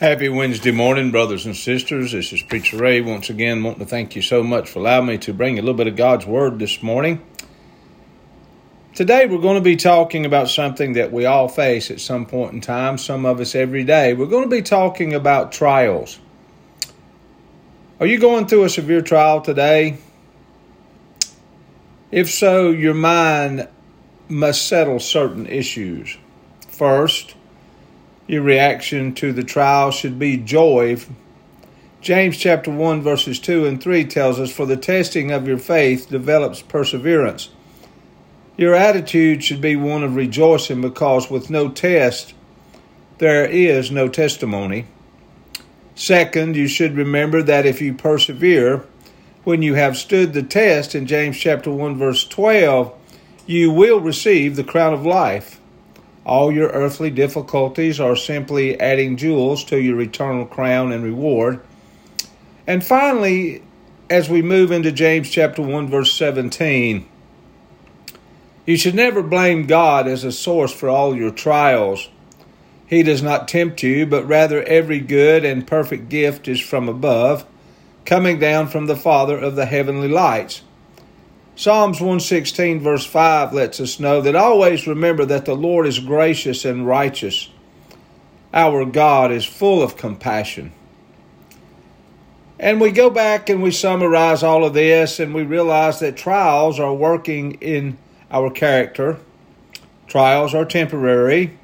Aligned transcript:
Happy 0.00 0.28
Wednesday 0.28 0.70
morning, 0.70 1.10
brothers 1.10 1.44
and 1.44 1.56
sisters. 1.56 2.12
This 2.12 2.32
is 2.32 2.40
Preacher 2.40 2.76
Ray 2.76 3.00
once 3.00 3.30
again. 3.30 3.64
Wanting 3.64 3.80
to 3.80 3.84
thank 3.84 4.14
you 4.14 4.22
so 4.22 4.44
much 4.44 4.70
for 4.70 4.78
allowing 4.78 5.06
me 5.06 5.18
to 5.18 5.34
bring 5.34 5.56
you 5.56 5.60
a 5.60 5.64
little 5.64 5.74
bit 5.74 5.88
of 5.88 5.96
God's 5.96 6.24
Word 6.24 6.60
this 6.60 6.84
morning. 6.84 7.20
Today, 8.94 9.26
we're 9.26 9.40
going 9.40 9.56
to 9.56 9.60
be 9.60 9.74
talking 9.74 10.24
about 10.24 10.50
something 10.50 10.92
that 10.92 11.10
we 11.12 11.24
all 11.24 11.48
face 11.48 11.90
at 11.90 11.98
some 11.98 12.26
point 12.26 12.52
in 12.52 12.60
time, 12.60 12.96
some 12.96 13.26
of 13.26 13.40
us 13.40 13.56
every 13.56 13.82
day. 13.82 14.14
We're 14.14 14.26
going 14.26 14.44
to 14.44 14.48
be 14.48 14.62
talking 14.62 15.14
about 15.14 15.50
trials. 15.50 16.20
Are 17.98 18.06
you 18.06 18.20
going 18.20 18.46
through 18.46 18.62
a 18.62 18.70
severe 18.70 19.02
trial 19.02 19.40
today? 19.40 19.98
If 22.12 22.30
so, 22.30 22.70
your 22.70 22.94
mind 22.94 23.66
must 24.28 24.68
settle 24.68 25.00
certain 25.00 25.46
issues. 25.48 26.16
First, 26.68 27.34
your 28.28 28.42
reaction 28.42 29.14
to 29.14 29.32
the 29.32 29.42
trial 29.42 29.90
should 29.90 30.18
be 30.18 30.36
joy. 30.36 30.98
James 32.02 32.36
chapter 32.36 32.70
1 32.70 33.02
verses 33.02 33.40
2 33.40 33.66
and 33.66 33.82
3 33.82 34.04
tells 34.04 34.38
us 34.38 34.52
for 34.52 34.66
the 34.66 34.76
testing 34.76 35.32
of 35.32 35.48
your 35.48 35.58
faith 35.58 36.08
develops 36.10 36.60
perseverance. 36.62 37.48
Your 38.58 38.74
attitude 38.74 39.42
should 39.42 39.62
be 39.62 39.76
one 39.76 40.04
of 40.04 40.14
rejoicing 40.14 40.82
because 40.82 41.30
with 41.30 41.48
no 41.48 41.70
test 41.70 42.34
there 43.16 43.46
is 43.46 43.90
no 43.90 44.08
testimony. 44.08 44.86
Second, 45.94 46.54
you 46.54 46.68
should 46.68 46.96
remember 46.96 47.42
that 47.42 47.66
if 47.66 47.80
you 47.80 47.92
persevere, 47.92 48.84
when 49.42 49.62
you 49.62 49.74
have 49.74 49.96
stood 49.96 50.32
the 50.32 50.42
test 50.42 50.94
in 50.94 51.06
James 51.06 51.36
chapter 51.36 51.70
1 51.70 51.96
verse 51.96 52.24
12, 52.26 52.94
you 53.46 53.72
will 53.72 53.98
receive 53.98 54.54
the 54.54 54.62
crown 54.62 54.92
of 54.92 55.06
life. 55.06 55.58
All 56.28 56.52
your 56.52 56.68
earthly 56.68 57.08
difficulties 57.08 57.98
are 57.98 58.14
simply 58.14 58.78
adding 58.78 59.16
jewels 59.16 59.64
to 59.64 59.80
your 59.80 59.98
eternal 60.02 60.44
crown 60.44 60.92
and 60.92 61.02
reward. 61.02 61.60
And 62.66 62.84
finally, 62.84 63.62
as 64.10 64.28
we 64.28 64.42
move 64.42 64.70
into 64.70 64.92
James 64.92 65.30
chapter 65.30 65.62
1 65.62 65.88
verse 65.88 66.12
17, 66.12 67.08
you 68.66 68.76
should 68.76 68.94
never 68.94 69.22
blame 69.22 69.66
God 69.66 70.06
as 70.06 70.22
a 70.22 70.30
source 70.30 70.70
for 70.70 70.90
all 70.90 71.16
your 71.16 71.30
trials. 71.30 72.10
He 72.86 73.02
does 73.02 73.22
not 73.22 73.48
tempt 73.48 73.82
you, 73.82 74.04
but 74.04 74.28
rather 74.28 74.62
every 74.64 75.00
good 75.00 75.46
and 75.46 75.66
perfect 75.66 76.10
gift 76.10 76.46
is 76.46 76.60
from 76.60 76.90
above, 76.90 77.46
coming 78.04 78.38
down 78.38 78.68
from 78.68 78.84
the 78.84 78.96
Father 78.96 79.38
of 79.38 79.56
the 79.56 79.64
heavenly 79.64 80.08
lights 80.08 80.60
Psalms 81.58 82.00
116, 82.00 82.78
verse 82.78 83.04
5 83.04 83.52
lets 83.52 83.80
us 83.80 83.98
know 83.98 84.20
that 84.20 84.36
always 84.36 84.86
remember 84.86 85.24
that 85.24 85.44
the 85.44 85.56
Lord 85.56 85.88
is 85.88 85.98
gracious 85.98 86.64
and 86.64 86.86
righteous. 86.86 87.48
Our 88.54 88.84
God 88.84 89.32
is 89.32 89.44
full 89.44 89.82
of 89.82 89.96
compassion. 89.96 90.70
And 92.60 92.80
we 92.80 92.92
go 92.92 93.10
back 93.10 93.48
and 93.48 93.60
we 93.60 93.72
summarize 93.72 94.44
all 94.44 94.64
of 94.64 94.72
this 94.72 95.18
and 95.18 95.34
we 95.34 95.42
realize 95.42 95.98
that 95.98 96.16
trials 96.16 96.78
are 96.78 96.94
working 96.94 97.54
in 97.54 97.98
our 98.30 98.52
character. 98.52 99.18
Trials 100.06 100.54
are 100.54 100.64
temporary, 100.64 101.58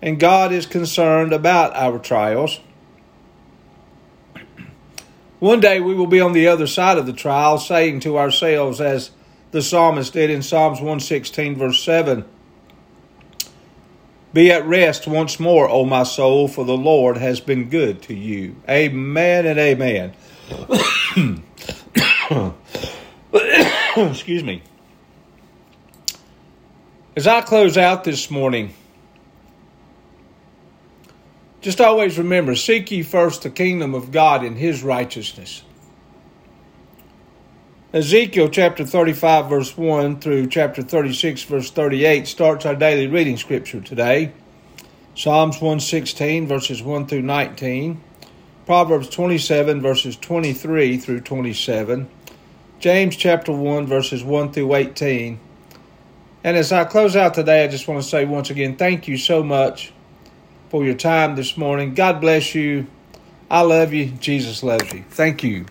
and 0.00 0.18
God 0.18 0.50
is 0.50 0.64
concerned 0.64 1.34
about 1.34 1.76
our 1.76 1.98
trials. 1.98 2.58
One 5.40 5.60
day 5.60 5.80
we 5.80 5.94
will 5.94 6.06
be 6.06 6.20
on 6.20 6.34
the 6.34 6.46
other 6.48 6.66
side 6.66 6.98
of 6.98 7.06
the 7.06 7.14
trial, 7.14 7.56
saying 7.56 8.00
to 8.00 8.18
ourselves, 8.18 8.78
as 8.78 9.10
the 9.52 9.62
psalmist 9.62 10.12
did 10.12 10.28
in 10.28 10.42
Psalms 10.42 10.80
116, 10.80 11.56
verse 11.56 11.82
7 11.82 12.26
Be 14.34 14.52
at 14.52 14.66
rest 14.66 15.06
once 15.08 15.40
more, 15.40 15.66
O 15.66 15.86
my 15.86 16.02
soul, 16.02 16.46
for 16.46 16.66
the 16.66 16.76
Lord 16.76 17.16
has 17.16 17.40
been 17.40 17.70
good 17.70 18.02
to 18.02 18.14
you. 18.14 18.54
Amen 18.68 19.46
and 19.46 19.58
amen. 19.58 20.12
Excuse 23.96 24.44
me. 24.44 24.62
As 27.16 27.26
I 27.26 27.40
close 27.40 27.78
out 27.78 28.04
this 28.04 28.30
morning, 28.30 28.74
just 31.60 31.80
always 31.80 32.16
remember 32.16 32.54
seek 32.54 32.90
ye 32.90 33.02
first 33.02 33.42
the 33.42 33.50
kingdom 33.50 33.94
of 33.94 34.10
God 34.10 34.44
and 34.44 34.56
his 34.56 34.82
righteousness. 34.82 35.62
Ezekiel 37.92 38.48
chapter 38.48 38.86
35, 38.86 39.50
verse 39.50 39.76
1 39.76 40.20
through 40.20 40.46
chapter 40.46 40.80
36, 40.80 41.42
verse 41.42 41.70
38 41.70 42.26
starts 42.26 42.64
our 42.64 42.76
daily 42.76 43.08
reading 43.08 43.36
scripture 43.36 43.80
today. 43.80 44.32
Psalms 45.16 45.56
116, 45.56 46.46
verses 46.46 46.82
1 46.82 47.06
through 47.08 47.22
19. 47.22 48.00
Proverbs 48.64 49.08
27, 49.08 49.82
verses 49.82 50.16
23 50.16 50.98
through 50.98 51.20
27. 51.20 52.08
James 52.78 53.16
chapter 53.16 53.52
1, 53.52 53.86
verses 53.86 54.22
1 54.22 54.52
through 54.52 54.72
18. 54.72 55.40
And 56.44 56.56
as 56.56 56.70
I 56.70 56.84
close 56.84 57.16
out 57.16 57.34
today, 57.34 57.64
I 57.64 57.68
just 57.68 57.88
want 57.88 58.02
to 58.02 58.08
say 58.08 58.24
once 58.24 58.48
again, 58.48 58.76
thank 58.76 59.08
you 59.08 59.18
so 59.18 59.42
much 59.42 59.92
for 60.70 60.84
your 60.84 60.94
time 60.94 61.34
this 61.34 61.56
morning. 61.56 61.94
God 61.94 62.20
bless 62.20 62.54
you. 62.54 62.86
I 63.50 63.62
love 63.62 63.92
you. 63.92 64.06
Jesus 64.06 64.62
loves 64.62 64.92
you. 64.92 65.04
Thank 65.10 65.42
you. 65.42 65.66